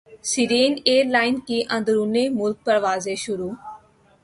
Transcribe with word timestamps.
سیرین 0.23 0.73
airline 0.85 1.35
کی 1.39 1.61
اندرون 1.69 2.15
ملک 2.33 2.57
پروازیں 2.65 3.15
شروع 3.15 3.51